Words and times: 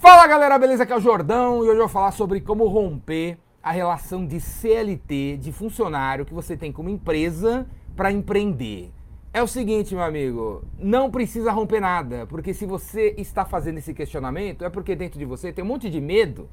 Fala 0.00 0.26
galera, 0.26 0.58
beleza? 0.58 0.84
Aqui 0.84 0.94
é 0.94 0.96
o 0.96 1.00
Jordão 1.00 1.58
e 1.58 1.68
hoje 1.68 1.72
eu 1.72 1.80
vou 1.80 1.88
falar 1.88 2.10
sobre 2.12 2.40
como 2.40 2.66
romper 2.66 3.36
a 3.62 3.70
relação 3.70 4.26
de 4.26 4.40
CLT, 4.40 5.36
de 5.36 5.52
funcionário 5.52 6.24
que 6.24 6.32
você 6.32 6.56
tem 6.56 6.72
como 6.72 6.88
empresa 6.88 7.66
para 7.94 8.10
empreender. 8.10 8.90
É 9.30 9.42
o 9.42 9.46
seguinte, 9.46 9.94
meu 9.94 10.02
amigo, 10.02 10.64
não 10.78 11.10
precisa 11.10 11.52
romper 11.52 11.80
nada, 11.80 12.26
porque 12.26 12.54
se 12.54 12.64
você 12.64 13.14
está 13.18 13.44
fazendo 13.44 13.76
esse 13.76 13.92
questionamento, 13.92 14.64
é 14.64 14.70
porque 14.70 14.96
dentro 14.96 15.18
de 15.18 15.26
você 15.26 15.52
tem 15.52 15.62
um 15.62 15.68
monte 15.68 15.90
de 15.90 16.00
medo 16.00 16.48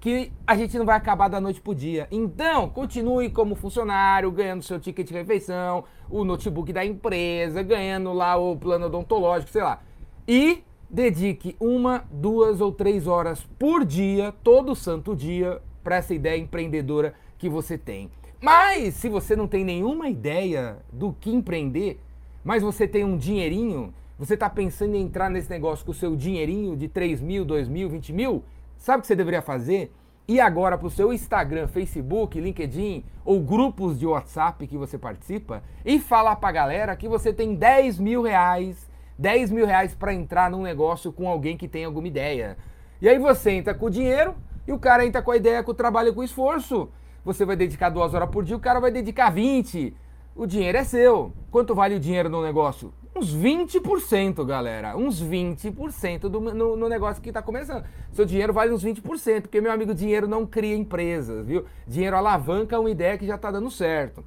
que 0.00 0.32
a 0.44 0.56
gente 0.56 0.76
não 0.76 0.84
vai 0.84 0.96
acabar 0.96 1.28
da 1.28 1.40
noite 1.40 1.60
pro 1.60 1.76
dia. 1.76 2.08
Então, 2.10 2.68
continue 2.68 3.30
como 3.30 3.54
funcionário, 3.54 4.28
ganhando 4.32 4.64
seu 4.64 4.80
ticket 4.80 5.06
de 5.06 5.14
refeição, 5.14 5.84
o 6.10 6.24
notebook 6.24 6.72
da 6.72 6.84
empresa, 6.84 7.62
ganhando 7.62 8.12
lá 8.12 8.36
o 8.36 8.56
plano 8.56 8.86
odontológico, 8.86 9.52
sei 9.52 9.62
lá. 9.62 9.82
E 10.26 10.64
dedique 10.90 11.56
uma, 11.60 12.04
duas 12.10 12.60
ou 12.60 12.72
três 12.72 13.06
horas 13.06 13.46
por 13.58 13.84
dia, 13.84 14.32
todo 14.42 14.74
santo 14.74 15.14
dia, 15.14 15.60
para 15.84 15.96
essa 15.96 16.14
ideia 16.14 16.38
empreendedora 16.38 17.14
que 17.36 17.48
você 17.48 17.76
tem. 17.76 18.10
Mas 18.40 18.94
se 18.94 19.08
você 19.08 19.34
não 19.34 19.48
tem 19.48 19.64
nenhuma 19.64 20.08
ideia 20.08 20.78
do 20.92 21.12
que 21.12 21.30
empreender, 21.30 22.00
mas 22.44 22.62
você 22.62 22.86
tem 22.86 23.04
um 23.04 23.16
dinheirinho, 23.16 23.92
você 24.18 24.34
está 24.34 24.48
pensando 24.48 24.94
em 24.94 25.02
entrar 25.02 25.28
nesse 25.28 25.50
negócio 25.50 25.84
com 25.84 25.90
o 25.90 25.94
seu 25.94 26.16
dinheirinho 26.16 26.76
de 26.76 26.88
3 26.88 27.20
mil, 27.20 27.44
2 27.44 27.68
mil, 27.68 27.88
20 27.88 28.12
mil, 28.12 28.44
sabe 28.76 28.98
o 28.98 29.00
que 29.02 29.06
você 29.08 29.16
deveria 29.16 29.42
fazer? 29.42 29.92
Ir 30.26 30.40
agora 30.40 30.76
para 30.76 30.86
o 30.86 30.90
seu 30.90 31.12
Instagram, 31.12 31.66
Facebook, 31.68 32.38
LinkedIn 32.38 33.04
ou 33.24 33.40
grupos 33.40 33.98
de 33.98 34.06
WhatsApp 34.06 34.66
que 34.66 34.76
você 34.76 34.98
participa 34.98 35.62
e 35.84 35.98
falar 35.98 36.36
para 36.36 36.48
a 36.50 36.52
galera 36.52 36.96
que 36.96 37.08
você 37.08 37.32
tem 37.32 37.54
10 37.54 37.98
mil 37.98 38.22
reais 38.22 38.87
10 39.18 39.50
mil 39.50 39.66
reais 39.66 39.94
para 39.94 40.14
entrar 40.14 40.50
num 40.50 40.62
negócio 40.62 41.12
com 41.12 41.28
alguém 41.28 41.56
que 41.56 41.66
tem 41.66 41.84
alguma 41.84 42.06
ideia. 42.06 42.56
E 43.02 43.08
aí 43.08 43.18
você 43.18 43.50
entra 43.50 43.74
com 43.74 43.86
o 43.86 43.90
dinheiro 43.90 44.34
e 44.66 44.72
o 44.72 44.78
cara 44.78 45.04
entra 45.04 45.20
com 45.20 45.30
a 45.30 45.36
ideia, 45.36 45.62
com 45.62 45.72
o 45.72 45.74
trabalho, 45.74 46.14
com 46.14 46.20
o 46.20 46.24
esforço. 46.24 46.88
Você 47.24 47.44
vai 47.44 47.56
dedicar 47.56 47.90
duas 47.90 48.14
horas 48.14 48.30
por 48.30 48.44
dia, 48.44 48.56
o 48.56 48.60
cara 48.60 48.80
vai 48.80 48.90
dedicar 48.90 49.30
20. 49.30 49.94
O 50.36 50.46
dinheiro 50.46 50.78
é 50.78 50.84
seu. 50.84 51.32
Quanto 51.50 51.74
vale 51.74 51.96
o 51.96 52.00
dinheiro 52.00 52.28
no 52.28 52.40
negócio? 52.42 52.92
Uns 53.14 53.34
20%, 53.34 54.44
galera. 54.46 54.96
Uns 54.96 55.20
20% 55.20 56.28
do, 56.28 56.40
no, 56.40 56.76
no 56.76 56.88
negócio 56.88 57.20
que 57.20 57.30
está 57.30 57.42
começando. 57.42 57.84
Seu 58.12 58.24
dinheiro 58.24 58.52
vale 58.52 58.72
uns 58.72 58.84
20%, 58.84 59.42
porque, 59.42 59.60
meu 59.60 59.72
amigo, 59.72 59.92
dinheiro 59.92 60.28
não 60.28 60.46
cria 60.46 60.76
empresas, 60.76 61.44
viu? 61.44 61.64
Dinheiro 61.86 62.16
alavanca 62.16 62.78
uma 62.78 62.90
ideia 62.90 63.18
que 63.18 63.26
já 63.26 63.34
está 63.34 63.50
dando 63.50 63.68
certo. 63.68 64.24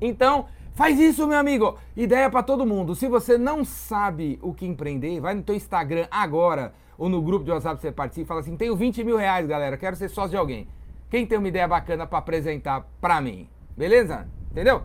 Então, 0.00 0.46
Faz 0.74 0.98
isso, 0.98 1.26
meu 1.26 1.38
amigo. 1.38 1.78
Ideia 1.96 2.30
para 2.30 2.42
todo 2.42 2.66
mundo. 2.66 2.94
Se 2.94 3.06
você 3.08 3.36
não 3.36 3.64
sabe 3.64 4.38
o 4.42 4.54
que 4.54 4.66
empreender, 4.66 5.20
vai 5.20 5.34
no 5.34 5.42
teu 5.42 5.54
Instagram 5.54 6.06
agora 6.10 6.72
ou 6.96 7.08
no 7.08 7.20
grupo 7.20 7.44
de 7.44 7.50
WhatsApp 7.50 7.76
que 7.76 7.82
você 7.82 7.92
participa 7.92 8.24
e 8.24 8.28
fala 8.28 8.40
assim: 8.40 8.56
tenho 8.56 8.76
20 8.76 9.04
mil 9.04 9.16
reais, 9.16 9.46
galera. 9.46 9.76
Quero 9.76 9.96
ser 9.96 10.08
sócio 10.08 10.30
de 10.30 10.36
alguém. 10.36 10.68
Quem 11.10 11.26
tem 11.26 11.38
uma 11.38 11.48
ideia 11.48 11.66
bacana 11.66 12.06
para 12.06 12.18
apresentar 12.18 12.86
para 13.00 13.20
mim? 13.20 13.48
Beleza? 13.76 14.28
Entendeu? 14.50 14.82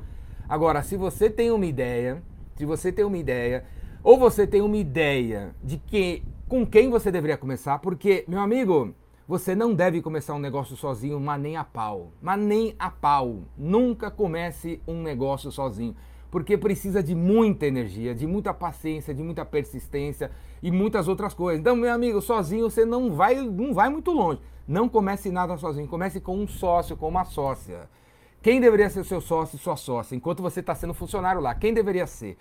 Agora, 0.49 0.81
se 0.81 0.97
você 0.97 1.29
tem 1.29 1.51
uma 1.51 1.65
ideia, 1.65 2.21
se 2.55 2.65
você 2.65 2.91
tem 2.91 3.05
uma 3.05 3.17
ideia, 3.17 3.65
ou 4.03 4.17
você 4.17 4.45
tem 4.45 4.61
uma 4.61 4.77
ideia 4.77 5.55
de 5.63 5.77
que 5.77 6.23
com 6.47 6.65
quem 6.65 6.89
você 6.89 7.11
deveria 7.11 7.37
começar, 7.37 7.79
porque, 7.79 8.23
meu 8.27 8.39
amigo, 8.39 8.93
você 9.27 9.55
não 9.55 9.73
deve 9.73 10.03
começar 10.03 10.35
um 10.35 10.39
negócio 10.39 10.77
sozinho, 10.77 11.19
mas 11.19 11.41
nem 11.41 11.57
a 11.57 11.63
pau. 11.63 12.11
Mas 12.21 12.39
nem 12.39 12.75
a 12.77 12.91
pau. 12.91 13.39
Nunca 13.57 14.11
comece 14.11 14.79
um 14.87 15.01
negócio 15.01 15.51
sozinho. 15.51 15.95
Porque 16.29 16.55
precisa 16.55 17.01
de 17.01 17.15
muita 17.15 17.65
energia, 17.65 18.13
de 18.13 18.27
muita 18.27 18.53
paciência, 18.53 19.15
de 19.15 19.23
muita 19.23 19.43
persistência 19.43 20.29
e 20.61 20.69
muitas 20.69 21.07
outras 21.07 21.33
coisas. 21.33 21.59
Então, 21.59 21.75
meu 21.75 21.91
amigo, 21.91 22.21
sozinho 22.21 22.69
você 22.69 22.85
não 22.85 23.15
vai, 23.15 23.35
não 23.41 23.73
vai 23.73 23.89
muito 23.89 24.11
longe. 24.11 24.39
Não 24.67 24.87
comece 24.87 25.31
nada 25.31 25.57
sozinho. 25.57 25.87
Comece 25.87 26.21
com 26.21 26.37
um 26.37 26.47
sócio, 26.47 26.95
com 26.95 27.07
uma 27.07 27.25
sócia. 27.25 27.89
Quem 28.43 28.61
deveria 28.61 28.91
ser 28.91 29.03
seu 29.05 29.21
sócio 29.21 29.55
e 29.55 29.59
sua 29.59 29.75
sócia 29.75 30.15
enquanto 30.15 30.43
você 30.43 30.59
está 30.59 30.75
sendo 30.75 30.93
funcionário 30.93 31.41
lá? 31.41 31.55
Quem 31.55 31.73
deveria 31.73 32.05
ser? 32.05 32.37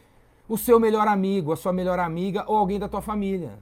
O 0.46 0.58
seu 0.58 0.78
melhor 0.78 1.08
amigo, 1.08 1.50
a 1.50 1.56
sua 1.56 1.72
melhor 1.72 1.98
amiga 1.98 2.44
ou 2.46 2.58
alguém 2.58 2.78
da 2.78 2.90
tua 2.90 3.00
família 3.00 3.58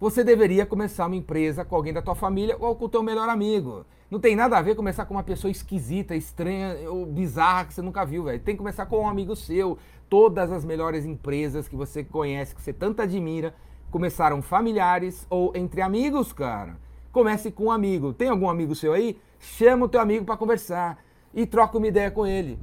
você 0.00 0.22
deveria 0.22 0.64
começar 0.64 1.06
uma 1.06 1.16
empresa 1.16 1.64
com 1.64 1.74
alguém 1.74 1.92
da 1.92 2.00
tua 2.00 2.14
família 2.14 2.56
ou 2.60 2.74
com 2.76 2.84
o 2.84 2.88
teu 2.88 3.02
melhor 3.02 3.28
amigo. 3.28 3.84
Não 4.10 4.20
tem 4.20 4.36
nada 4.36 4.56
a 4.56 4.62
ver 4.62 4.76
começar 4.76 5.04
com 5.04 5.14
uma 5.14 5.22
pessoa 5.22 5.50
esquisita, 5.50 6.14
estranha 6.14 6.88
ou 6.88 7.04
bizarra 7.04 7.64
que 7.64 7.74
você 7.74 7.82
nunca 7.82 8.04
viu, 8.06 8.24
velho. 8.24 8.40
Tem 8.40 8.54
que 8.54 8.58
começar 8.58 8.86
com 8.86 9.00
um 9.00 9.08
amigo 9.08 9.34
seu. 9.34 9.76
Todas 10.08 10.52
as 10.52 10.64
melhores 10.64 11.04
empresas 11.04 11.68
que 11.68 11.76
você 11.76 12.02
conhece, 12.04 12.54
que 12.54 12.62
você 12.62 12.72
tanto 12.72 13.02
admira, 13.02 13.54
começaram 13.90 14.40
familiares 14.40 15.26
ou 15.28 15.52
entre 15.54 15.82
amigos, 15.82 16.32
cara. 16.32 16.76
Comece 17.12 17.50
com 17.50 17.64
um 17.64 17.70
amigo. 17.70 18.12
Tem 18.12 18.28
algum 18.28 18.48
amigo 18.48 18.74
seu 18.74 18.92
aí? 18.92 19.18
Chama 19.40 19.86
o 19.86 19.88
teu 19.88 20.00
amigo 20.00 20.24
para 20.24 20.36
conversar 20.36 20.98
e 21.34 21.44
troca 21.44 21.76
uma 21.76 21.86
ideia 21.86 22.10
com 22.10 22.26
ele. 22.26 22.58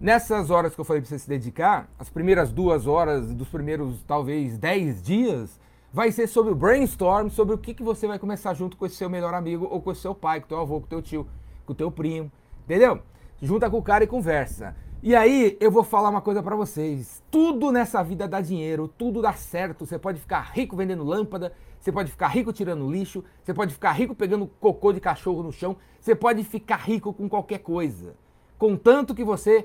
Nessas 0.00 0.50
horas 0.50 0.74
que 0.74 0.80
eu 0.80 0.84
falei 0.84 1.02
para 1.02 1.10
você 1.10 1.18
se 1.18 1.28
dedicar, 1.28 1.88
as 1.98 2.08
primeiras 2.08 2.50
duas 2.50 2.86
horas 2.86 3.32
dos 3.32 3.48
primeiros 3.48 4.02
talvez 4.02 4.58
dez 4.58 5.02
dias, 5.02 5.60
vai 5.94 6.10
ser 6.10 6.26
sobre 6.26 6.50
o 6.50 6.56
brainstorm, 6.56 7.28
sobre 7.28 7.54
o 7.54 7.58
que, 7.58 7.72
que 7.72 7.82
você 7.84 8.08
vai 8.08 8.18
começar 8.18 8.52
junto 8.52 8.76
com 8.76 8.84
esse 8.84 8.96
seu 8.96 9.08
melhor 9.08 9.32
amigo 9.32 9.68
ou 9.70 9.80
com 9.80 9.90
o 9.90 9.94
seu 9.94 10.12
pai, 10.12 10.40
com 10.40 10.46
o 10.46 10.48
teu 10.48 10.58
avô, 10.58 10.80
com 10.80 10.86
o 10.86 10.88
teu 10.88 11.00
tio, 11.00 11.24
com 11.64 11.72
o 11.72 11.76
teu 11.76 11.88
primo, 11.88 12.32
entendeu? 12.64 12.98
Junta 13.40 13.70
com 13.70 13.78
o 13.78 13.82
cara 13.82 14.02
e 14.02 14.06
conversa. 14.08 14.74
E 15.00 15.14
aí 15.14 15.56
eu 15.60 15.70
vou 15.70 15.84
falar 15.84 16.10
uma 16.10 16.20
coisa 16.20 16.42
para 16.42 16.56
vocês. 16.56 17.22
Tudo 17.30 17.70
nessa 17.70 18.02
vida 18.02 18.26
dá 18.26 18.40
dinheiro, 18.40 18.88
tudo 18.88 19.22
dá 19.22 19.34
certo. 19.34 19.86
Você 19.86 19.96
pode 19.96 20.18
ficar 20.18 20.40
rico 20.52 20.74
vendendo 20.74 21.04
lâmpada, 21.04 21.52
você 21.78 21.92
pode 21.92 22.10
ficar 22.10 22.26
rico 22.26 22.52
tirando 22.52 22.90
lixo, 22.90 23.22
você 23.40 23.54
pode 23.54 23.72
ficar 23.72 23.92
rico 23.92 24.16
pegando 24.16 24.48
cocô 24.58 24.92
de 24.92 24.98
cachorro 24.98 25.44
no 25.44 25.52
chão, 25.52 25.76
você 26.00 26.16
pode 26.16 26.42
ficar 26.42 26.78
rico 26.78 27.12
com 27.12 27.28
qualquer 27.28 27.58
coisa. 27.58 28.16
Contanto 28.58 29.14
que 29.14 29.22
você 29.22 29.64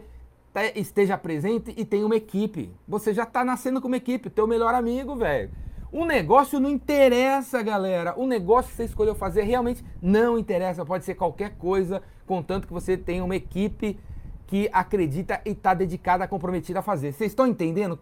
esteja 0.76 1.18
presente 1.18 1.74
e 1.76 1.84
tenha 1.84 2.06
uma 2.06 2.18
equipe. 2.18 2.72
Você 2.88 3.16
já 3.16 3.24
está 3.24 3.44
nascendo 3.44 3.82
com 3.82 3.88
uma 3.88 3.98
equipe, 3.98 4.30
teu 4.30 4.46
melhor 4.46 4.76
amigo, 4.76 5.16
velho. 5.16 5.50
O 5.92 6.06
negócio 6.06 6.60
não 6.60 6.70
interessa, 6.70 7.64
galera. 7.64 8.14
O 8.16 8.28
negócio 8.28 8.70
que 8.70 8.78
você 8.78 8.84
escolheu 8.84 9.16
fazer 9.16 9.44
realmente 9.44 9.84
não 10.02 10.38
interessa. 10.38 10.86
Pode 10.86 11.04
ser 11.04 11.16
qualquer 11.16 11.56
coisa, 11.58 12.02
contanto 12.28 12.68
que 12.68 12.74
você 12.74 12.96
tenha 12.96 13.24
uma 13.24 13.36
equipe 13.36 14.00
que 14.46 14.70
acredita 14.72 15.42
e 15.46 15.52
está 15.52 15.74
dedicada, 15.74 16.28
comprometida 16.28 16.80
a 16.80 16.84
fazer. 16.84 17.12
Vocês 17.12 17.32
estão 17.32 17.48
entendendo? 17.48 18.00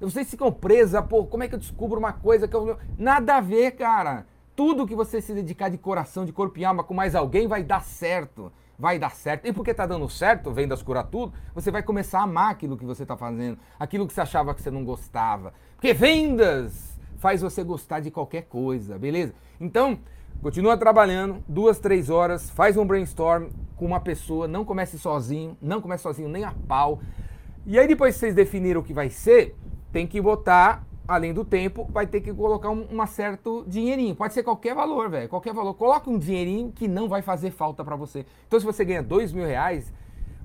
Vocês 0.00 0.30
ficam 0.30 0.52
presos, 0.52 1.00
pô, 1.08 1.24
como 1.24 1.42
é 1.42 1.48
que 1.48 1.54
eu 1.54 1.58
descubro 1.58 1.98
uma 1.98 2.12
coisa 2.12 2.48
que 2.48 2.54
eu. 2.54 2.76
Nada 2.98 3.36
a 3.36 3.40
ver, 3.40 3.72
cara. 3.72 4.26
Tudo 4.54 4.86
que 4.86 4.94
você 4.94 5.20
se 5.20 5.32
dedicar 5.32 5.68
de 5.68 5.78
coração, 5.78 6.24
de 6.24 6.32
corpo 6.32 6.58
e 6.58 6.64
alma 6.64 6.84
com 6.84 6.92
mais 6.92 7.14
alguém 7.14 7.46
vai 7.46 7.62
dar 7.62 7.82
certo. 7.82 8.52
Vai 8.78 8.98
dar 8.98 9.10
certo. 9.10 9.46
E 9.46 9.52
porque 9.52 9.72
tá 9.72 9.86
dando 9.86 10.08
certo, 10.08 10.50
vendas 10.50 10.82
cura 10.82 11.04
tudo, 11.04 11.32
você 11.54 11.70
vai 11.70 11.82
começar 11.82 12.20
a 12.20 12.24
amar 12.24 12.50
aquilo 12.50 12.76
que 12.76 12.84
você 12.84 13.02
está 13.02 13.16
fazendo, 13.16 13.58
aquilo 13.78 14.06
que 14.06 14.12
você 14.12 14.20
achava 14.20 14.54
que 14.54 14.60
você 14.60 14.70
não 14.70 14.84
gostava. 14.84 15.54
Porque 15.76 15.92
vendas 15.92 17.00
faz 17.22 17.40
você 17.40 17.62
gostar 17.62 18.00
de 18.00 18.10
qualquer 18.10 18.42
coisa, 18.42 18.98
beleza? 18.98 19.32
Então, 19.60 19.96
continua 20.42 20.76
trabalhando, 20.76 21.40
duas, 21.46 21.78
três 21.78 22.10
horas, 22.10 22.50
faz 22.50 22.76
um 22.76 22.84
brainstorm 22.84 23.46
com 23.76 23.86
uma 23.86 24.00
pessoa, 24.00 24.48
não 24.48 24.64
comece 24.64 24.98
sozinho, 24.98 25.56
não 25.62 25.80
comece 25.80 26.02
sozinho 26.02 26.28
nem 26.28 26.42
a 26.42 26.52
pau. 26.66 26.98
E 27.64 27.78
aí 27.78 27.86
depois 27.86 28.14
que 28.14 28.18
vocês 28.18 28.34
definiram 28.34 28.80
o 28.80 28.84
que 28.84 28.92
vai 28.92 29.08
ser, 29.08 29.54
tem 29.92 30.04
que 30.04 30.20
botar, 30.20 30.84
além 31.06 31.32
do 31.32 31.44
tempo, 31.44 31.88
vai 31.92 32.08
ter 32.08 32.20
que 32.20 32.34
colocar 32.34 32.70
um, 32.70 32.88
um 32.90 33.06
certo 33.06 33.64
dinheirinho. 33.68 34.16
Pode 34.16 34.34
ser 34.34 34.42
qualquer 34.42 34.74
valor, 34.74 35.08
velho, 35.08 35.28
qualquer 35.28 35.54
valor. 35.54 35.74
Coloca 35.74 36.10
um 36.10 36.18
dinheirinho 36.18 36.72
que 36.72 36.88
não 36.88 37.08
vai 37.08 37.22
fazer 37.22 37.52
falta 37.52 37.84
para 37.84 37.94
você. 37.94 38.26
Então 38.48 38.58
se 38.58 38.66
você 38.66 38.84
ganha 38.84 39.00
dois 39.00 39.32
mil 39.32 39.46
reais, 39.46 39.92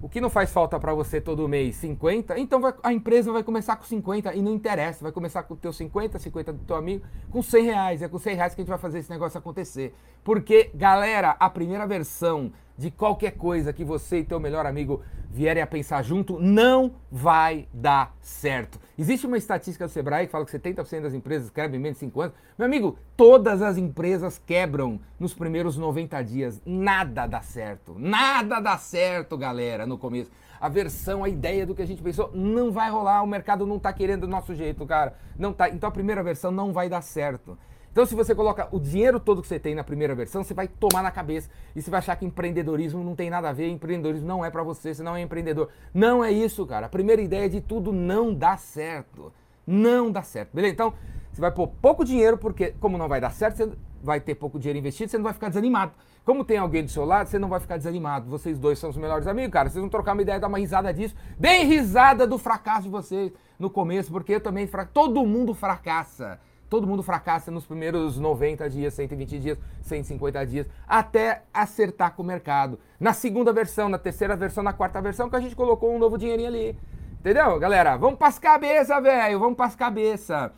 o 0.02 0.08
que 0.08 0.22
não 0.22 0.30
faz 0.30 0.52
falta 0.52 0.80
para 0.80 0.94
você 0.94 1.20
todo 1.20 1.48
mês? 1.48 1.76
50? 1.78 2.38
Então 2.40 2.62
vai, 2.62 2.74
a 2.84 2.94
empresa 2.94 3.32
vai 3.32 3.44
começar 3.44 3.76
com 3.76 3.84
50 3.84 4.34
e 4.36 4.42
não 4.42 4.54
interessa. 4.54 5.04
Vai 5.04 5.12
começar 5.12 5.44
com 5.44 5.56
o 5.56 5.58
teu 5.58 5.74
50, 5.74 6.20
50 6.20 6.54
do 6.54 6.64
teu 6.66 6.76
amigo, 6.76 7.06
com 7.32 7.42
100 7.42 7.66
reais. 7.66 8.02
É 8.02 8.08
com 8.08 8.20
100 8.20 8.36
reais 8.36 8.54
que 8.54 8.62
a 8.62 8.64
gente 8.64 8.70
vai 8.70 8.78
fazer 8.78 9.00
esse 9.00 9.10
negócio 9.10 9.38
acontecer. 9.38 9.96
Porque, 10.28 10.72
galera, 10.76 11.38
a 11.40 11.50
primeira 11.50 11.88
versão 11.88 12.52
de 12.78 12.92
qualquer 12.92 13.38
coisa 13.38 13.72
que 13.72 13.86
você 13.86 14.18
e 14.18 14.24
teu 14.26 14.42
melhor 14.42 14.66
amigo 14.66 15.02
vierem 15.32 15.64
a 15.64 15.66
pensar 15.66 16.04
junto, 16.04 16.38
não 16.38 16.96
vai 17.10 17.66
dar 17.74 18.14
certo. 18.20 18.78
Existe 19.00 19.26
uma 19.26 19.38
estatística 19.38 19.88
do 19.88 19.90
Sebrae 19.90 20.26
que 20.26 20.32
fala 20.34 20.44
que 20.44 20.52
70% 20.52 21.04
das 21.04 21.14
empresas 21.14 21.50
quebram 21.50 21.80
em 21.80 21.82
menos 21.82 21.96
de 21.96 22.02
5 22.02 22.20
anos. 22.20 22.36
Meu 22.58 22.66
amigo, 22.66 23.00
todas 23.16 23.62
as 23.62 23.78
empresas 23.78 24.38
quebram 24.38 25.00
nos 25.18 25.34
primeiros 25.34 25.78
90 25.78 26.22
dias. 26.24 26.62
Nada 26.66 27.26
dá 27.26 27.40
certo. 27.40 27.96
Nada 27.98 28.60
dá 28.60 28.78
certo, 28.78 29.38
galera, 29.38 29.86
no 29.86 29.98
começo. 29.98 30.30
A 30.60 30.68
versão, 30.68 31.24
a 31.24 31.30
ideia 31.30 31.66
do 31.66 31.74
que 31.74 31.82
a 31.82 31.88
gente 31.88 32.04
pensou, 32.04 32.32
não 32.34 32.70
vai 32.70 32.92
rolar, 32.92 33.24
o 33.24 33.28
mercado 33.28 33.66
não 33.66 33.78
está 33.78 33.94
querendo 33.94 34.22
do 34.22 34.28
nosso 34.28 34.54
jeito, 34.54 34.86
cara. 34.86 35.16
Não 35.40 35.54
tá. 35.54 35.70
Então 35.70 35.88
a 35.88 35.92
primeira 35.92 36.22
versão 36.22 36.52
não 36.52 36.74
vai 36.74 36.90
dar 36.90 37.02
certo. 37.02 37.58
Então, 37.98 38.06
se 38.06 38.14
você 38.14 38.36
coloca 38.36 38.68
o 38.72 38.80
dinheiro 38.80 39.20
todo 39.20 39.42
que 39.42 39.48
você 39.48 39.58
tem 39.58 39.74
na 39.74 39.84
primeira 39.84 40.14
versão, 40.14 40.44
você 40.44 40.54
vai 40.54 40.68
tomar 40.68 41.02
na 41.02 41.10
cabeça 41.10 41.50
e 41.76 41.82
você 41.82 41.90
vai 41.90 41.98
achar 41.98 42.16
que 42.16 42.26
empreendedorismo 42.26 43.04
não 43.04 43.16
tem 43.16 43.28
nada 43.28 43.50
a 43.50 43.52
ver, 43.52 43.70
empreendedorismo 43.70 44.28
não 44.28 44.46
é 44.46 44.52
para 44.52 44.62
você, 44.62 44.94
você 44.94 45.02
não 45.02 45.16
é 45.16 45.22
empreendedor. 45.22 45.70
Não 45.92 46.24
é 46.24 46.32
isso, 46.32 46.64
cara. 46.68 46.86
A 46.86 46.90
primeira 46.90 47.24
ideia 47.24 47.50
de 47.50 47.60
tudo 47.60 47.92
não 47.92 48.36
dá 48.36 48.56
certo. 48.56 49.34
Não 49.66 50.12
dá 50.12 50.22
certo. 50.22 50.54
Beleza? 50.54 50.76
Então, 50.76 50.94
você 51.32 51.42
vai 51.42 51.50
pôr 51.52 51.70
pouco 51.82 52.06
dinheiro, 52.06 52.38
porque 52.38 52.76
como 52.80 53.00
não 53.00 53.08
vai 53.08 53.20
dar 53.20 53.32
certo, 53.32 53.56
você 53.56 53.72
vai 54.04 54.22
ter 54.22 54.36
pouco 54.36 54.60
dinheiro 54.60 54.78
investido, 54.78 55.10
você 55.10 55.18
não 55.18 55.24
vai 55.24 55.34
ficar 55.34 55.50
desanimado. 55.50 55.92
Como 56.24 56.46
tem 56.46 56.60
alguém 56.60 56.84
do 56.84 56.92
seu 56.92 57.04
lado, 57.04 57.30
você 57.30 57.40
não 57.40 57.50
vai 57.50 57.60
ficar 57.60 57.78
desanimado. 57.78 58.30
Vocês 58.30 58.60
dois 58.60 58.78
são 58.78 58.92
os 58.92 58.98
melhores 58.98 59.26
amigos, 59.26 59.52
cara. 59.52 59.72
Vocês 59.72 59.82
vão 59.82 59.90
trocar 59.90 60.14
uma 60.14 60.22
ideia, 60.22 60.40
dar 60.40 60.50
uma 60.50 60.60
risada 60.60 60.94
disso. 60.94 61.16
Deem 61.40 61.66
risada 61.66 62.28
do 62.28 62.38
fracasso 62.38 62.84
de 62.84 62.90
vocês 62.90 63.32
no 63.58 63.72
começo, 63.72 64.12
porque 64.12 64.36
eu 64.36 64.40
também 64.40 64.68
fracasso. 64.68 64.94
Todo 64.94 65.26
mundo 65.26 65.56
fracassa. 65.56 66.40
Todo 66.70 66.86
mundo 66.86 67.02
fracassa 67.02 67.50
nos 67.50 67.66
primeiros 67.66 68.18
90 68.18 68.70
dias, 68.70 68.94
120 68.94 69.40
dias, 69.40 69.58
150 69.84 70.46
dias, 70.46 70.68
até 70.86 71.44
acertar 71.54 72.14
com 72.14 72.24
o 72.24 72.26
mercado. 72.26 72.78
Na 73.00 73.14
segunda 73.14 73.54
versão, 73.54 73.88
na 73.88 73.98
terceira 73.98 74.36
versão, 74.36 74.62
na 74.64 74.74
quarta 74.74 75.02
versão, 75.02 75.30
que 75.30 75.36
a 75.36 75.40
gente 75.40 75.56
colocou 75.56 75.96
um 75.96 76.00
novo 76.00 76.18
dinheirinho 76.18 76.50
ali. 76.50 76.78
Entendeu, 77.20 77.58
galera? 77.58 77.96
Vamos 77.96 78.20
pras 78.20 78.38
cabeça, 78.38 79.00
velho. 79.00 79.40
Vamos 79.40 79.56
pras 79.56 79.76
cabeça. 79.76 80.54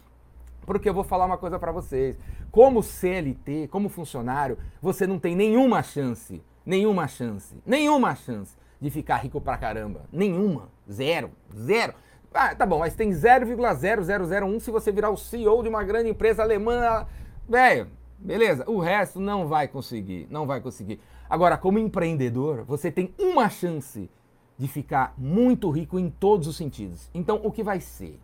Porque 0.65 0.89
eu 0.89 0.93
vou 0.93 1.03
falar 1.03 1.25
uma 1.25 1.37
coisa 1.37 1.59
para 1.59 1.71
vocês. 1.71 2.17
Como 2.51 2.81
CLT, 2.81 3.67
como 3.67 3.87
funcionário, 3.87 4.57
você 4.81 5.05
não 5.05 5.19
tem 5.19 5.35
nenhuma 5.35 5.83
chance, 5.83 6.41
nenhuma 6.65 7.07
chance, 7.07 7.55
nenhuma 7.65 8.15
chance 8.15 8.57
de 8.81 8.89
ficar 8.89 9.17
rico 9.17 9.39
pra 9.39 9.57
caramba. 9.57 10.05
Nenhuma. 10.11 10.69
Zero. 10.91 11.31
Zero. 11.55 11.93
Ah, 12.33 12.53
tá 12.53 12.65
bom, 12.65 12.79
mas 12.79 12.95
tem 12.95 13.09
0,0001 13.09 14.59
se 14.59 14.69
você 14.69 14.91
virar 14.91 15.09
o 15.09 15.17
CEO 15.17 15.63
de 15.63 15.69
uma 15.69 15.83
grande 15.83 16.09
empresa 16.09 16.43
alemã. 16.43 17.05
Velho, 17.47 17.87
beleza. 18.19 18.63
O 18.69 18.79
resto 18.79 19.19
não 19.19 19.47
vai 19.47 19.67
conseguir, 19.67 20.27
não 20.29 20.45
vai 20.45 20.61
conseguir. 20.61 20.99
Agora, 21.29 21.57
como 21.57 21.79
empreendedor, 21.79 22.63
você 22.65 22.91
tem 22.91 23.13
uma 23.17 23.49
chance 23.49 24.09
de 24.57 24.67
ficar 24.67 25.13
muito 25.17 25.69
rico 25.71 25.97
em 25.97 26.09
todos 26.09 26.47
os 26.47 26.55
sentidos. 26.55 27.09
Então, 27.13 27.39
o 27.43 27.51
que 27.51 27.63
vai 27.63 27.79
ser? 27.79 28.19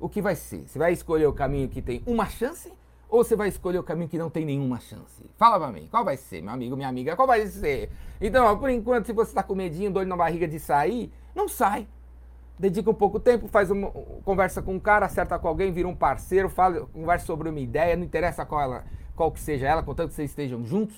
O 0.00 0.08
que 0.08 0.22
vai 0.22 0.34
ser? 0.34 0.66
Você 0.66 0.78
vai 0.78 0.92
escolher 0.92 1.26
o 1.26 1.32
caminho 1.32 1.68
que 1.68 1.82
tem 1.82 2.02
uma 2.06 2.26
chance 2.26 2.72
ou 3.08 3.22
você 3.22 3.36
vai 3.36 3.48
escolher 3.48 3.78
o 3.78 3.82
caminho 3.82 4.08
que 4.08 4.18
não 4.18 4.30
tem 4.30 4.44
nenhuma 4.44 4.80
chance? 4.80 5.24
Fala 5.36 5.58
pra 5.58 5.70
mim, 5.70 5.88
qual 5.90 6.04
vai 6.04 6.16
ser, 6.16 6.42
meu 6.42 6.52
amigo, 6.52 6.76
minha 6.76 6.88
amiga? 6.88 7.16
Qual 7.16 7.26
vai 7.26 7.46
ser? 7.46 7.90
Então, 8.20 8.46
ó, 8.46 8.56
por 8.56 8.70
enquanto, 8.70 9.06
se 9.06 9.12
você 9.12 9.34
tá 9.34 9.42
com 9.42 9.54
medinho, 9.54 9.90
doido 9.90 10.08
na 10.08 10.16
barriga 10.16 10.46
de 10.48 10.58
sair, 10.58 11.12
não 11.34 11.48
sai 11.48 11.86
dedica 12.58 12.90
um 12.90 12.94
pouco 12.94 13.20
tempo, 13.20 13.48
faz 13.48 13.70
uma, 13.70 13.90
conversa 14.24 14.62
com 14.62 14.74
um 14.74 14.80
cara, 14.80 15.06
acerta 15.06 15.38
com 15.38 15.48
alguém, 15.48 15.72
vira 15.72 15.88
um 15.88 15.94
parceiro, 15.94 16.48
fala, 16.48 16.86
conversa 16.92 17.26
sobre 17.26 17.48
uma 17.48 17.60
ideia, 17.60 17.96
não 17.96 18.04
interessa 18.04 18.44
qual, 18.46 18.62
ela, 18.62 18.84
qual 19.14 19.30
que 19.30 19.40
seja 19.40 19.66
ela, 19.66 19.82
contanto 19.82 20.08
que 20.08 20.14
vocês 20.14 20.30
estejam 20.30 20.64
juntos. 20.64 20.96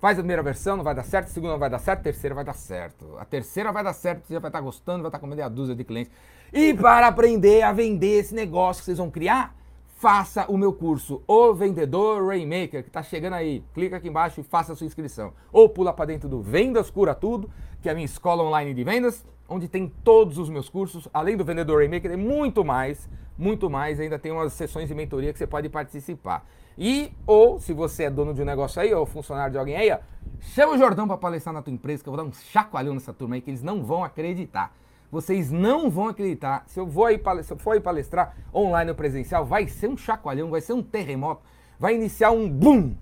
Faz 0.00 0.16
a 0.16 0.22
primeira 0.22 0.42
versão, 0.42 0.76
não 0.76 0.84
vai 0.84 0.94
dar 0.94 1.02
certo, 1.02 1.26
a 1.26 1.30
segunda 1.30 1.52
não 1.54 1.58
vai 1.58 1.68
dar 1.68 1.80
certo, 1.80 1.98
a 2.00 2.02
terceira 2.04 2.34
vai 2.34 2.44
dar 2.44 2.52
certo. 2.52 3.16
A 3.18 3.24
terceira 3.24 3.72
vai 3.72 3.82
dar 3.82 3.92
certo, 3.92 4.24
você 4.24 4.34
já 4.34 4.38
vai 4.38 4.48
estar 4.48 4.60
gostando, 4.60 5.02
vai 5.02 5.08
estar 5.08 5.18
com 5.18 5.26
meia 5.26 5.48
dúzia 5.48 5.74
de 5.74 5.82
clientes. 5.82 6.12
E 6.52 6.72
para 6.72 7.08
aprender 7.08 7.62
a 7.62 7.72
vender 7.72 8.20
esse 8.20 8.32
negócio 8.32 8.80
que 8.80 8.84
vocês 8.86 8.98
vão 8.98 9.10
criar, 9.10 9.57
faça 9.98 10.46
o 10.48 10.56
meu 10.56 10.72
curso, 10.72 11.22
O 11.26 11.52
Vendedor 11.52 12.24
Rainmaker, 12.24 12.84
que 12.84 12.88
está 12.88 13.02
chegando 13.02 13.32
aí. 13.32 13.64
Clica 13.74 13.96
aqui 13.96 14.08
embaixo 14.08 14.40
e 14.40 14.44
faça 14.44 14.72
a 14.72 14.76
sua 14.76 14.86
inscrição. 14.86 15.32
Ou 15.52 15.68
pula 15.68 15.92
para 15.92 16.06
dentro 16.06 16.28
do 16.28 16.40
Vendas 16.40 16.88
Cura 16.88 17.16
Tudo, 17.16 17.50
que 17.82 17.88
é 17.88 17.92
a 17.92 17.94
minha 17.94 18.04
escola 18.04 18.44
online 18.44 18.72
de 18.72 18.84
vendas 18.84 19.26
onde 19.48 19.66
tem 19.66 19.92
todos 20.04 20.36
os 20.36 20.50
meus 20.50 20.68
cursos, 20.68 21.08
além 21.12 21.36
do 21.36 21.44
Vendedor 21.44 21.78
Rainmaker, 21.78 22.10
tem 22.10 22.20
muito 22.20 22.62
mais, 22.62 23.08
muito 23.36 23.70
mais, 23.70 23.98
ainda 23.98 24.18
tem 24.18 24.30
umas 24.30 24.52
sessões 24.52 24.88
de 24.88 24.94
mentoria 24.94 25.32
que 25.32 25.38
você 25.38 25.46
pode 25.46 25.68
participar. 25.70 26.46
E, 26.76 27.10
ou, 27.26 27.58
se 27.58 27.72
você 27.72 28.04
é 28.04 28.10
dono 28.10 28.34
de 28.34 28.42
um 28.42 28.44
negócio 28.44 28.80
aí, 28.80 28.92
ou 28.92 29.06
funcionário 29.06 29.52
de 29.52 29.58
alguém 29.58 29.74
aí, 29.74 29.90
ó, 29.90 29.98
chama 30.40 30.74
o 30.74 30.78
Jordão 30.78 31.08
para 31.08 31.16
palestrar 31.16 31.54
na 31.54 31.62
tua 31.62 31.72
empresa, 31.72 32.02
que 32.02 32.08
eu 32.08 32.14
vou 32.14 32.22
dar 32.22 32.28
um 32.28 32.32
chacoalhão 32.32 32.92
nessa 32.92 33.12
turma 33.12 33.36
aí, 33.36 33.40
que 33.40 33.50
eles 33.50 33.62
não 33.62 33.82
vão 33.82 34.04
acreditar. 34.04 34.72
Vocês 35.10 35.50
não 35.50 35.90
vão 35.90 36.08
acreditar. 36.08 36.64
Se 36.66 36.78
eu, 36.78 36.86
vou 36.86 37.06
aí, 37.06 37.20
se 37.42 37.52
eu 37.52 37.56
for 37.56 37.72
aí 37.72 37.80
palestrar 37.80 38.36
online 38.54 38.90
ou 38.90 38.96
presencial, 38.96 39.44
vai 39.44 39.66
ser 39.66 39.88
um 39.88 39.96
chacoalhão, 39.96 40.50
vai 40.50 40.60
ser 40.60 40.74
um 40.74 40.82
terremoto, 40.82 41.42
vai 41.78 41.94
iniciar 41.94 42.30
um 42.30 42.48
boom, 42.48 42.94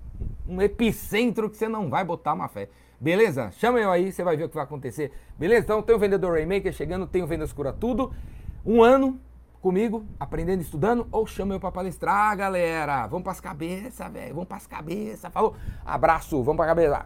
um 0.48 0.62
epicentro 0.62 1.50
que 1.50 1.56
você 1.56 1.68
não 1.68 1.90
vai 1.90 2.04
botar 2.04 2.34
uma 2.34 2.48
fé. 2.48 2.68
Beleza? 3.00 3.50
Chama 3.52 3.78
eu 3.78 3.90
aí, 3.90 4.10
você 4.10 4.22
vai 4.22 4.36
ver 4.36 4.44
o 4.44 4.48
que 4.48 4.54
vai 4.54 4.64
acontecer. 4.64 5.12
Beleza? 5.38 5.64
Então 5.64 5.82
tem 5.82 5.94
o 5.94 5.98
Vendedor 5.98 6.32
Rainmaker 6.32 6.72
chegando, 6.72 7.06
tem 7.06 7.22
o 7.22 7.26
Vendas 7.26 7.52
Cura 7.52 7.72
Tudo. 7.72 8.12
Um 8.64 8.82
ano 8.82 9.20
comigo, 9.60 10.06
aprendendo, 10.18 10.62
estudando, 10.62 11.08
ou 11.10 11.26
chama 11.26 11.54
eu 11.54 11.60
para 11.60 11.72
palestrar, 11.72 12.36
galera. 12.36 13.06
Vamos 13.08 13.24
para 13.24 13.32
as 13.32 13.40
cabeças, 13.40 14.12
velho. 14.12 14.32
Vamos 14.32 14.48
para 14.48 14.58
as 14.58 14.66
cabeças. 14.66 15.32
Falou? 15.32 15.56
Abraço, 15.84 16.42
vamos 16.42 16.56
para 16.56 16.66
cabeça. 16.66 17.04